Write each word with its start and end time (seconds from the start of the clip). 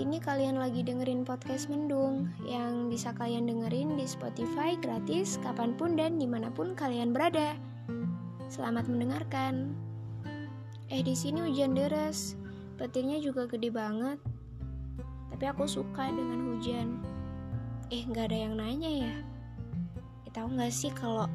ini 0.00 0.16
kalian 0.16 0.56
lagi 0.56 0.80
dengerin 0.80 1.28
podcast 1.28 1.68
Mendung 1.68 2.32
yang 2.48 2.88
bisa 2.88 3.12
kalian 3.12 3.44
dengerin 3.44 4.00
di 4.00 4.08
Spotify 4.08 4.72
gratis 4.80 5.36
kapan 5.44 5.76
pun 5.76 5.92
dan 5.92 6.16
di 6.16 6.24
mana 6.24 6.48
pun 6.48 6.72
kalian 6.72 7.12
berada. 7.12 7.52
Selamat 8.48 8.88
mendengarkan. 8.88 9.76
Eh 10.88 11.04
di 11.04 11.12
sini 11.12 11.44
hujan 11.44 11.76
deras, 11.76 12.32
petirnya 12.80 13.20
juga 13.20 13.44
gede 13.44 13.68
banget. 13.68 14.16
Tapi 15.36 15.44
aku 15.52 15.68
suka 15.68 16.08
dengan 16.08 16.48
hujan. 16.48 16.96
Eh 17.92 18.00
nggak 18.08 18.32
ada 18.32 18.38
yang 18.48 18.56
nanya 18.56 18.88
ya. 19.04 19.14
Eh, 20.24 20.32
tahu 20.32 20.48
nggak 20.56 20.72
sih 20.72 20.88
kalau 20.96 21.28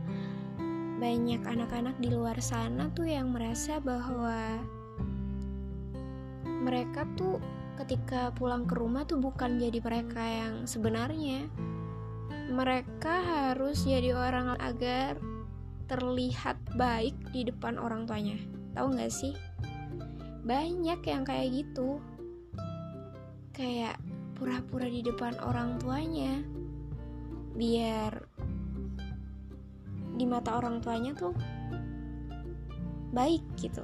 banyak 0.97 1.45
anak-anak 1.45 1.93
di 2.01 2.09
luar 2.09 2.41
sana 2.41 2.89
tuh 2.97 3.05
yang 3.05 3.29
merasa 3.29 3.77
bahwa 3.77 4.57
mereka 6.65 7.05
tuh 7.13 7.37
ketika 7.75 8.31
pulang 8.33 8.63
ke 8.63 8.75
rumah 8.79 9.03
tuh 9.03 9.19
bukan 9.19 9.59
jadi 9.59 9.79
mereka 9.83 10.23
yang 10.23 10.55
sebenarnya. 10.63 11.47
Mereka 12.45 13.15
harus 13.25 13.83
jadi 13.83 14.15
orang 14.15 14.55
agar 14.61 15.17
terlihat 15.85 16.57
baik 16.79 17.13
di 17.33 17.45
depan 17.45 17.77
orang 17.77 18.07
tuanya. 18.07 18.37
Tahu 18.73 18.95
nggak 18.95 19.13
sih? 19.13 19.33
Banyak 20.45 21.01
yang 21.03 21.23
kayak 21.25 21.51
gitu. 21.51 21.99
Kayak 23.51 23.97
pura-pura 24.37 24.87
di 24.87 25.01
depan 25.05 25.37
orang 25.41 25.77
tuanya. 25.81 26.41
Biar 27.55 28.13
di 30.15 30.23
mata 30.23 30.55
orang 30.55 30.79
tuanya 30.79 31.11
tuh 31.11 31.35
baik 33.11 33.43
gitu. 33.59 33.83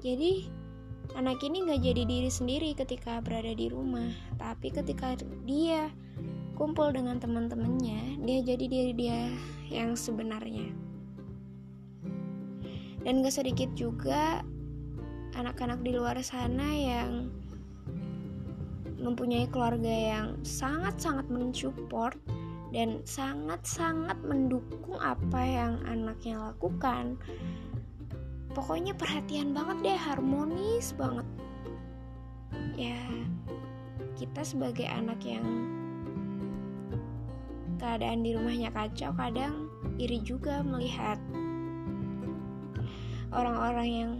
Jadi 0.00 0.48
Anak 1.14 1.38
ini 1.46 1.62
gak 1.62 1.86
jadi 1.86 2.02
diri 2.02 2.30
sendiri 2.32 2.74
ketika 2.74 3.22
berada 3.22 3.54
di 3.54 3.70
rumah, 3.70 4.10
tapi 4.42 4.74
ketika 4.74 5.14
dia 5.46 5.92
kumpul 6.58 6.90
dengan 6.90 7.22
teman-temannya, 7.22 8.18
dia 8.26 8.38
jadi 8.42 8.66
diri 8.66 8.92
dia 8.96 9.30
yang 9.70 9.94
sebenarnya. 9.94 10.66
Dan 13.06 13.22
gak 13.22 13.38
sedikit 13.38 13.70
juga 13.78 14.42
anak-anak 15.38 15.84
di 15.86 15.94
luar 15.94 16.18
sana 16.26 16.66
yang 16.74 17.30
mempunyai 18.98 19.46
keluarga 19.46 19.86
yang 19.86 20.40
sangat-sangat 20.42 21.30
mensupport 21.30 22.18
dan 22.74 22.98
sangat-sangat 23.06 24.18
mendukung 24.26 24.98
apa 24.98 25.38
yang 25.46 25.78
anaknya 25.86 26.50
lakukan 26.50 27.14
pokoknya 28.56 28.96
perhatian 28.96 29.52
banget 29.52 29.76
deh 29.84 30.00
harmonis 30.00 30.96
banget. 30.96 31.28
Ya 32.80 32.96
kita 34.16 34.40
sebagai 34.40 34.88
anak 34.88 35.20
yang 35.28 35.44
keadaan 37.76 38.24
di 38.24 38.32
rumahnya 38.32 38.72
kacau 38.72 39.12
kadang 39.12 39.68
iri 40.00 40.24
juga 40.24 40.64
melihat 40.64 41.20
orang-orang 43.28 43.88
yang 43.92 44.12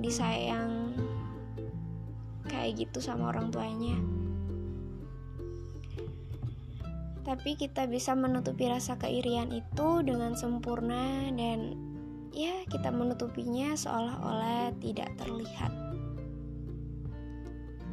disayang 0.00 0.96
kayak 2.48 2.88
gitu 2.88 3.04
sama 3.04 3.36
orang 3.36 3.52
tuanya. 3.52 4.00
Tapi 7.24 7.56
kita 7.60 7.84
bisa 7.84 8.16
menutupi 8.16 8.64
rasa 8.64 8.96
keirian 8.96 9.52
itu 9.52 10.00
dengan 10.00 10.32
sempurna 10.36 11.28
dan 11.36 11.92
ya 12.34 12.66
kita 12.66 12.90
menutupinya 12.90 13.78
seolah-olah 13.78 14.74
tidak 14.82 15.14
terlihat. 15.14 15.70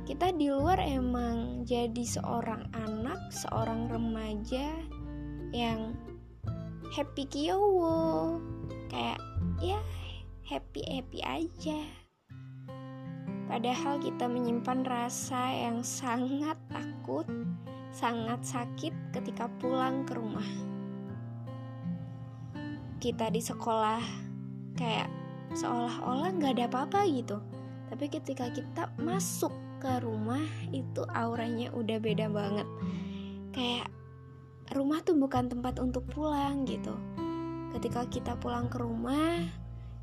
Kita 0.02 0.34
di 0.34 0.50
luar 0.50 0.82
emang 0.82 1.62
jadi 1.64 2.02
seorang 2.02 2.74
anak, 2.74 3.30
seorang 3.30 3.86
remaja 3.86 4.74
yang 5.54 5.94
happy 6.90 7.30
kiowo, 7.30 8.42
kayak 8.90 9.22
ya 9.62 9.78
happy 10.50 10.82
happy 10.90 11.22
aja. 11.22 11.80
Padahal 13.46 14.02
kita 14.02 14.26
menyimpan 14.26 14.84
rasa 14.90 15.54
yang 15.54 15.86
sangat 15.86 16.58
takut, 16.72 17.30
sangat 17.94 18.42
sakit 18.42 18.96
ketika 19.14 19.46
pulang 19.62 20.02
ke 20.04 20.18
rumah. 20.18 20.50
Kita 22.98 23.30
di 23.30 23.42
sekolah 23.44 24.31
kayak 24.76 25.12
seolah-olah 25.56 26.32
nggak 26.36 26.54
ada 26.60 26.66
apa-apa 26.72 27.08
gitu. 27.12 27.38
Tapi 27.92 28.06
ketika 28.08 28.48
kita 28.52 28.88
masuk 28.96 29.52
ke 29.84 30.00
rumah 30.00 30.42
itu 30.72 31.04
auranya 31.12 31.74
udah 31.76 31.98
beda 32.00 32.32
banget. 32.32 32.68
Kayak 33.52 33.92
rumah 34.72 35.04
tuh 35.04 35.20
bukan 35.20 35.52
tempat 35.52 35.82
untuk 35.84 36.08
pulang 36.08 36.64
gitu. 36.64 36.96
Ketika 37.76 38.08
kita 38.08 38.40
pulang 38.40 38.72
ke 38.72 38.80
rumah 38.80 39.44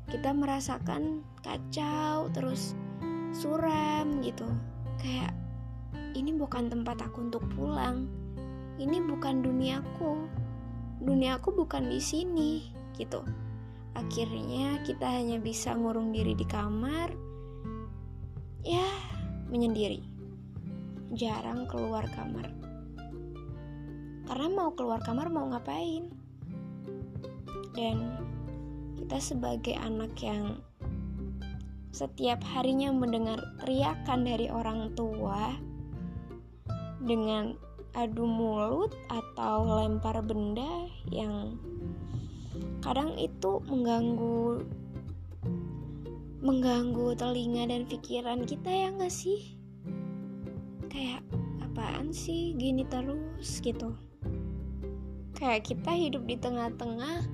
kita 0.09 0.33
merasakan 0.33 1.21
kacau 1.41 2.29
terus 2.33 2.77
suram 3.33 4.21
gitu. 4.21 4.45
Kayak 5.01 5.33
ini 6.13 6.33
bukan 6.33 6.69
tempat 6.69 7.01
aku 7.01 7.25
untuk 7.29 7.45
pulang. 7.57 8.05
Ini 8.77 9.01
bukan 9.01 9.41
duniaku. 9.41 10.29
Duniaku 11.01 11.55
bukan 11.55 11.89
di 11.89 11.97
sini 12.03 12.51
gitu 12.93 13.23
Akhirnya 13.97 14.81
kita 14.85 15.05
hanya 15.05 15.41
bisa 15.41 15.73
ngurung 15.73 16.13
diri 16.13 16.33
di 16.33 16.45
kamar, 16.45 17.09
ya 18.65 18.85
menyendiri. 19.49 20.01
Jarang 21.15 21.65
keluar 21.65 22.05
kamar. 22.13 22.53
Karena 24.29 24.47
mau 24.53 24.69
keluar 24.77 25.01
kamar 25.01 25.33
mau 25.33 25.49
ngapain? 25.49 26.05
Dan 27.73 27.97
kita 28.99 29.17
sebagai 29.17 29.73
anak 29.73 30.13
yang 30.21 30.61
setiap 31.89 32.37
harinya 32.53 32.93
mendengar 32.93 33.41
teriakan 33.65 34.21
dari 34.21 34.45
orang 34.53 34.93
tua 34.93 35.57
dengan 37.01 37.57
adu 37.97 38.29
mulut 38.29 38.93
atau 39.09 39.65
lempar 39.65 40.21
benda 40.21 40.85
yang 41.09 41.57
kadang 42.81 43.13
itu 43.19 43.61
mengganggu 43.67 44.65
mengganggu 46.39 47.19
telinga 47.19 47.67
dan 47.67 47.83
pikiran 47.83 48.47
kita 48.47 48.69
ya 48.71 48.87
nggak 48.95 49.11
sih? 49.11 49.59
Kayak 50.87 51.21
apaan 51.59 52.15
sih? 52.15 52.55
Gini 52.55 52.87
terus 52.87 53.59
gitu. 53.59 53.93
Kayak 55.35 55.67
kita 55.67 55.91
hidup 55.91 56.23
di 56.27 56.35
tengah-tengah 56.39 57.27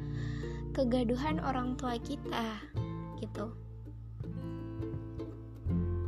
kegaduhan 0.74 1.38
orang 1.42 1.78
tua 1.78 2.02
kita 2.02 2.60
gitu. 3.22 3.54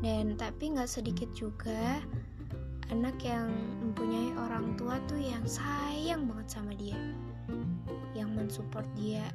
Dan 0.02 0.38
tapi 0.38 0.74
nggak 0.74 0.90
sedikit 0.90 1.30
juga 1.38 2.02
anak 2.90 3.20
yang 3.22 3.52
mempunyai 3.84 4.34
orang 4.40 4.74
tua 4.80 4.98
tuh 5.06 5.20
yang 5.20 5.44
sayang 5.46 6.26
banget 6.26 6.48
sama 6.48 6.72
dia 6.78 6.98
yang 8.48 8.56
mensupport 8.56 8.88
dia 8.96 9.28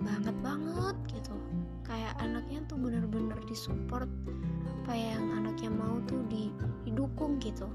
banget 0.00 0.36
banget 0.40 0.96
gitu. 1.12 1.36
Kayak 1.84 2.16
anaknya 2.24 2.64
tuh 2.64 2.80
bener-bener 2.80 3.36
disupport 3.44 4.08
apa 4.82 4.96
yang 4.96 5.28
anaknya 5.36 5.68
mau 5.68 6.00
tuh 6.08 6.24
di, 6.32 6.48
didukung 6.88 7.36
gitu. 7.36 7.68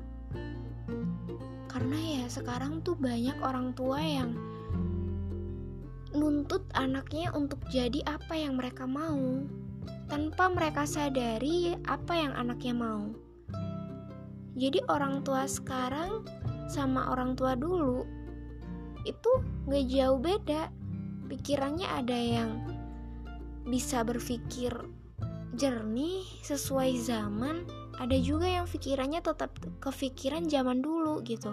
Karena 1.69 1.97
ya 2.01 2.25
sekarang 2.25 2.81
tuh 2.81 2.97
banyak 2.97 3.37
orang 3.45 3.77
tua 3.77 4.01
yang 4.01 4.33
nuntut 6.17 6.65
anaknya 6.73 7.29
untuk 7.37 7.61
jadi 7.69 8.01
apa 8.09 8.33
yang 8.33 8.57
mereka 8.57 8.89
mau 8.89 9.45
tanpa 10.09 10.49
mereka 10.49 10.89
sadari 10.89 11.77
apa 11.85 12.13
yang 12.17 12.33
anaknya 12.33 12.73
mau. 12.73 13.13
Jadi 14.57 14.81
orang 14.89 15.21
tua 15.21 15.45
sekarang 15.45 16.25
sama 16.65 17.13
orang 17.13 17.37
tua 17.37 17.53
dulu 17.53 18.16
itu 19.07 19.31
gak 19.71 19.85
jauh 19.87 20.19
beda. 20.19 20.69
Pikirannya 21.31 21.87
ada 21.87 22.15
yang 22.15 22.51
bisa 23.67 24.03
berpikir 24.03 24.71
jernih 25.55 26.23
sesuai 26.43 26.99
zaman 27.03 27.67
ada 27.97 28.13
juga 28.21 28.45
yang 28.45 28.69
pikirannya 28.69 29.25
tetap 29.25 29.55
kepikiran 29.81 30.45
zaman 30.45 30.83
dulu 30.83 31.23
gitu. 31.25 31.51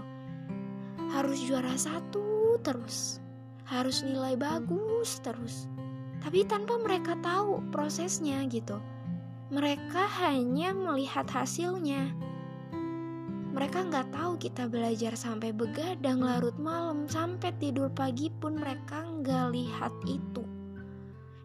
Harus 1.11 1.41
juara 1.47 1.75
satu 1.79 2.59
terus 2.61 3.25
harus 3.65 4.05
nilai 4.05 4.37
bagus 4.37 5.21
terus. 5.25 5.67
Tapi 6.21 6.45
tanpa 6.49 6.81
mereka 6.81 7.17
tahu 7.21 7.61
prosesnya 7.73 8.45
gitu. 8.49 8.81
Mereka 9.53 10.09
hanya 10.25 10.73
melihat 10.73 11.29
hasilnya 11.29 12.13
mereka 13.55 13.87
nggak 13.87 14.11
tahu 14.11 14.35
kita 14.35 14.67
belajar 14.67 15.15
sampai 15.15 15.55
begadang 15.55 16.19
larut 16.19 16.59
malam 16.59 17.07
sampai 17.07 17.55
tidur 17.63 17.87
pagi 17.87 18.27
pun 18.27 18.59
mereka 18.59 19.07
nggak 19.07 19.47
lihat 19.55 19.95
itu. 20.11 20.43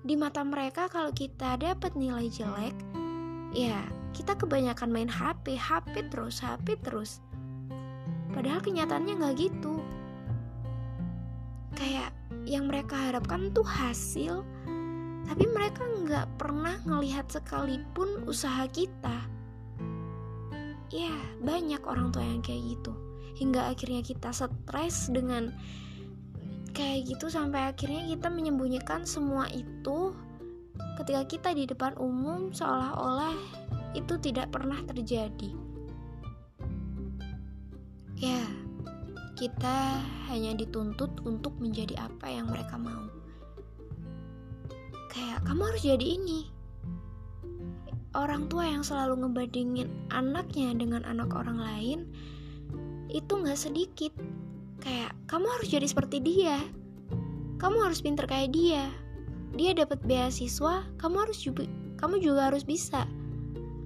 Di 0.02 0.18
mata 0.18 0.42
mereka 0.42 0.90
kalau 0.90 1.14
kita 1.14 1.54
dapat 1.62 1.94
nilai 1.94 2.26
jelek, 2.34 2.74
ya 3.54 3.78
kita 4.18 4.34
kebanyakan 4.34 4.90
main 4.90 5.06
HP, 5.06 5.54
HP 5.54 6.10
terus, 6.10 6.42
HP 6.42 6.82
terus. 6.82 7.22
Padahal 8.34 8.58
kenyataannya 8.66 9.14
nggak 9.22 9.36
gitu. 9.38 9.78
Kayak 11.78 12.10
yang 12.50 12.66
mereka 12.66 12.98
harapkan 12.98 13.54
tuh 13.54 13.70
hasil, 13.70 14.42
tapi 15.30 15.46
mereka 15.46 15.86
nggak 15.86 16.42
pernah 16.42 16.74
ngelihat 16.90 17.30
sekalipun 17.30 18.26
usaha 18.26 18.66
kita. 18.66 19.39
Ya, 20.90 21.14
banyak 21.46 21.86
orang 21.86 22.10
tua 22.10 22.26
yang 22.26 22.42
kayak 22.42 22.78
gitu. 22.78 22.94
Hingga 23.38 23.70
akhirnya 23.72 24.02
kita 24.02 24.34
stres 24.34 25.14
dengan 25.14 25.54
kayak 26.74 27.10
gitu 27.14 27.30
sampai 27.30 27.74
akhirnya 27.74 28.10
kita 28.10 28.28
menyembunyikan 28.30 29.06
semua 29.06 29.50
itu 29.52 30.14
ketika 31.02 31.24
kita 31.28 31.50
di 31.56 31.64
depan 31.68 31.96
umum 32.00 32.52
seolah-olah 32.52 33.36
itu 33.94 34.18
tidak 34.22 34.50
pernah 34.50 34.82
terjadi. 34.86 35.52
Ya, 38.20 38.44
kita 39.40 40.04
hanya 40.28 40.52
dituntut 40.60 41.24
untuk 41.24 41.56
menjadi 41.64 41.96
apa 42.04 42.28
yang 42.28 42.52
mereka 42.52 42.76
mau. 42.76 43.08
Kayak 45.08 45.48
kamu 45.48 45.62
harus 45.72 45.84
jadi 45.88 46.06
ini. 46.20 46.59
Orang 48.18 48.50
tua 48.50 48.66
yang 48.66 48.82
selalu 48.82 49.26
ngebandingin 49.26 49.90
anaknya 50.10 50.74
dengan 50.74 51.06
anak 51.06 51.30
orang 51.34 51.62
lain 51.62 52.00
itu 53.10 53.30
nggak 53.30 53.60
sedikit. 53.60 54.14
Kayak 54.82 55.14
kamu 55.30 55.46
harus 55.46 55.68
jadi 55.70 55.88
seperti 55.90 56.18
dia. 56.24 56.58
Kamu 57.62 57.86
harus 57.86 58.02
pinter 58.02 58.26
kayak 58.26 58.56
dia. 58.56 58.90
Dia 59.54 59.74
dapat 59.74 60.02
beasiswa, 60.06 60.86
kamu 60.98 61.16
harus 61.28 61.42
juga 61.42 61.66
kamu 62.00 62.24
juga 62.24 62.48
harus 62.48 62.64
bisa 62.64 63.04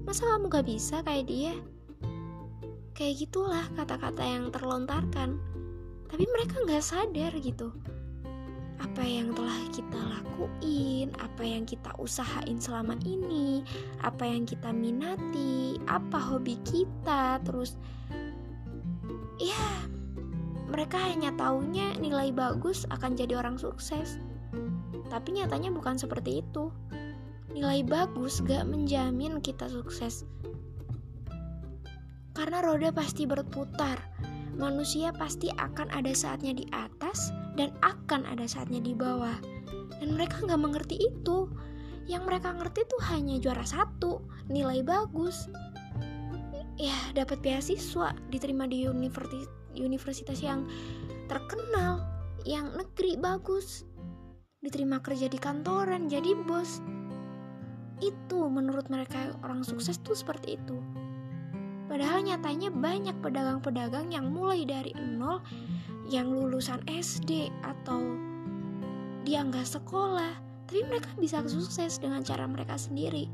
masa 0.06 0.30
kamu 0.30 0.46
gak 0.54 0.68
bisa 0.70 1.02
kayak 1.02 1.26
dia 1.26 1.54
kayak 2.94 3.26
gitulah 3.26 3.66
kata-kata 3.74 4.22
yang 4.22 4.54
terlontarkan 4.54 5.42
tapi 6.12 6.30
mereka 6.30 6.62
gak 6.70 6.86
sadar 6.86 7.34
gitu 7.42 7.74
apa 8.80 9.04
yang 9.04 9.36
telah 9.36 9.60
kita 9.70 10.00
lakuin, 10.00 11.12
apa 11.20 11.44
yang 11.44 11.68
kita 11.68 11.92
usahain 12.00 12.58
selama 12.58 12.96
ini, 13.04 13.62
apa 14.02 14.26
yang 14.26 14.48
kita 14.48 14.72
minati, 14.72 15.78
apa 15.86 16.18
hobi 16.18 16.58
kita, 16.66 17.38
terus 17.44 17.78
ya 19.42 19.60
mereka 20.72 20.98
hanya 20.98 21.30
taunya 21.36 21.94
nilai 22.00 22.32
bagus 22.32 22.88
akan 22.90 23.14
jadi 23.14 23.38
orang 23.38 23.60
sukses. 23.60 24.18
Tapi 25.12 25.38
nyatanya 25.38 25.70
bukan 25.70 26.00
seperti 26.00 26.42
itu 26.42 26.74
nilai 27.54 27.86
bagus 27.86 28.42
gak 28.42 28.66
menjamin 28.66 29.38
kita 29.44 29.70
sukses. 29.70 30.26
Karena 32.34 32.66
roda 32.66 32.90
pasti 32.90 33.30
berputar, 33.30 34.02
manusia 34.58 35.14
pasti 35.14 35.54
akan 35.54 35.94
ada 35.94 36.10
saatnya 36.18 36.58
di 36.58 36.66
atas 36.74 37.03
dan 37.60 37.74
akan 37.82 38.26
ada 38.30 38.46
saatnya 38.46 38.82
di 38.82 38.94
bawah. 38.94 39.36
Dan 40.02 40.18
mereka 40.18 40.44
gak 40.44 40.62
mengerti 40.62 41.00
itu. 41.00 41.50
Yang 42.04 42.24
mereka 42.28 42.52
ngerti 42.52 42.84
tuh 42.92 43.02
hanya 43.16 43.40
juara 43.40 43.64
satu, 43.64 44.20
nilai 44.52 44.84
bagus. 44.84 45.48
Ya, 46.76 46.98
dapat 47.16 47.40
beasiswa, 47.40 48.12
diterima 48.28 48.68
di 48.68 48.90
universitas, 48.90 49.48
universitas 49.78 50.44
yang 50.44 50.68
terkenal, 51.32 52.04
yang 52.44 52.76
negeri 52.76 53.16
bagus, 53.16 53.88
diterima 54.60 55.00
kerja 55.00 55.32
di 55.32 55.40
kantoran, 55.40 56.12
jadi 56.12 56.36
bos 56.44 56.84
itu 58.04 58.40
menurut 58.52 58.92
mereka 58.92 59.32
orang 59.48 59.64
sukses 59.64 59.96
tuh 60.04 60.12
seperti 60.12 60.60
itu 60.60 60.76
padahal 61.94 62.26
nyatanya 62.26 62.74
banyak 62.74 63.14
pedagang-pedagang 63.22 64.10
yang 64.10 64.34
mulai 64.34 64.66
dari 64.66 64.98
nol 64.98 65.46
yang 66.10 66.34
lulusan 66.34 66.82
SD 66.90 67.54
atau 67.62 68.18
dia 69.22 69.46
nggak 69.46 69.70
sekolah. 69.70 70.34
Tapi 70.66 70.82
mereka 70.90 71.14
bisa 71.22 71.46
sukses 71.46 72.02
dengan 72.02 72.26
cara 72.26 72.50
mereka 72.50 72.82
sendiri. 72.82 73.30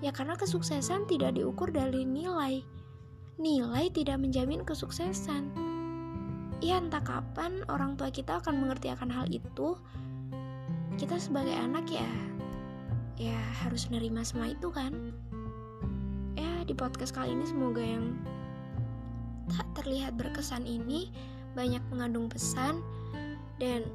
Ya 0.00 0.08
karena 0.08 0.40
kesuksesan 0.40 1.04
tidak 1.04 1.36
diukur 1.36 1.68
dari 1.68 2.08
nilai. 2.08 2.64
Nilai 3.36 3.92
tidak 3.92 4.24
menjamin 4.24 4.64
kesuksesan. 4.64 5.52
Ya 6.64 6.80
entah 6.80 7.04
kapan 7.04 7.60
orang 7.68 8.00
tua 8.00 8.08
kita 8.08 8.40
akan 8.40 8.56
mengerti 8.56 8.88
akan 8.88 9.12
hal 9.12 9.28
itu. 9.28 9.76
Kita 10.96 11.20
sebagai 11.20 11.52
anak 11.60 11.92
ya 11.92 12.08
ya 13.20 13.36
harus 13.62 13.92
menerima 13.92 14.24
semua 14.24 14.48
itu 14.48 14.72
kan 14.72 15.12
di 16.62 16.74
podcast 16.78 17.10
kali 17.10 17.34
ini. 17.34 17.44
Semoga 17.46 17.82
yang 17.82 18.14
tak 19.50 19.66
terlihat 19.82 20.14
berkesan 20.14 20.62
ini 20.62 21.10
banyak 21.58 21.82
mengandung 21.90 22.30
pesan. 22.30 22.78
Dan 23.58 23.86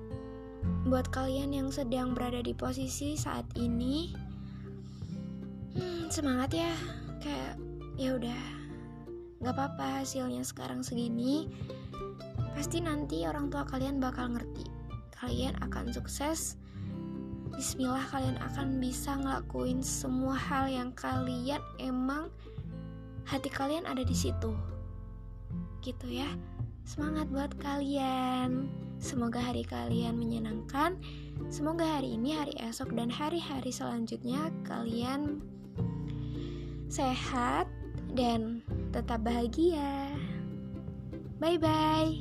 buat 0.88 1.08
kalian 1.12 1.56
yang 1.56 1.69
sedang 1.72 2.12
berada 2.12 2.40
di 2.44 2.52
posisi 2.56 3.16
saat 3.16 3.48
ini 3.56 4.12
hmm, 5.75 6.12
semangat 6.12 6.52
ya. 6.56 6.74
Kayak 7.24 7.56
ya 7.96 8.10
udah 8.19 8.42
nggak 9.40 9.54
apa-apa 9.56 10.04
hasilnya 10.04 10.44
sekarang 10.44 10.84
segini. 10.84 11.48
Pasti 12.52 12.84
nanti 12.84 13.24
orang 13.24 13.48
tua 13.48 13.64
kalian 13.64 14.04
bakal 14.04 14.36
ngerti. 14.36 14.68
Kalian 15.16 15.56
akan 15.64 15.94
sukses. 15.96 16.60
Bismillah 17.58 18.06
kalian 18.14 18.38
akan 18.38 18.78
bisa 18.78 19.18
ngelakuin 19.18 19.81
semua 19.81 20.38
hal 20.38 20.69
yang 20.69 20.94
kalian 20.94 21.64
emang 21.81 22.30
hati 23.27 23.51
kalian 23.51 23.83
ada 23.83 24.01
di 24.01 24.15
situ. 24.15 24.56
Gitu 25.83 26.07
ya. 26.07 26.31
Semangat 26.88 27.27
buat 27.27 27.51
kalian. 27.59 28.71
Semoga 28.97 29.44
hari 29.44 29.68
kalian 29.68 30.15
menyenangkan. 30.15 30.95
Semoga 31.51 32.00
hari 32.00 32.15
ini, 32.15 32.33
hari 32.33 32.56
esok 32.63 32.95
dan 32.95 33.12
hari-hari 33.12 33.69
selanjutnya 33.69 34.50
kalian 34.65 35.44
sehat 36.88 37.68
dan 38.15 38.63
tetap 38.95 39.21
bahagia. 39.21 40.15
Bye 41.38 41.59
bye. 41.62 42.15